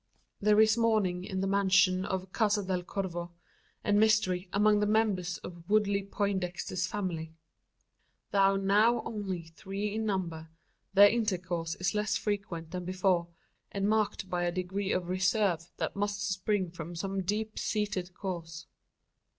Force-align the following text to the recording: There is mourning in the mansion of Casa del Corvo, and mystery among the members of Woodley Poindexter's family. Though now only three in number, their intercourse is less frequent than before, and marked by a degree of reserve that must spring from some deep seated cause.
There 0.39 0.59
is 0.59 0.77
mourning 0.77 1.23
in 1.23 1.41
the 1.41 1.47
mansion 1.47 2.05
of 2.05 2.31
Casa 2.33 2.63
del 2.63 2.81
Corvo, 2.81 3.33
and 3.83 3.99
mystery 3.99 4.49
among 4.51 4.79
the 4.79 4.87
members 4.87 5.37
of 5.43 5.69
Woodley 5.69 6.01
Poindexter's 6.01 6.87
family. 6.87 7.35
Though 8.31 8.55
now 8.55 9.03
only 9.03 9.43
three 9.43 9.93
in 9.93 10.07
number, 10.07 10.49
their 10.95 11.07
intercourse 11.07 11.75
is 11.75 11.93
less 11.93 12.17
frequent 12.17 12.71
than 12.71 12.83
before, 12.83 13.27
and 13.71 13.87
marked 13.87 14.27
by 14.27 14.41
a 14.43 14.51
degree 14.51 14.91
of 14.91 15.07
reserve 15.07 15.69
that 15.77 15.95
must 15.95 16.27
spring 16.27 16.71
from 16.71 16.95
some 16.95 17.21
deep 17.21 17.59
seated 17.59 18.15
cause. 18.15 18.65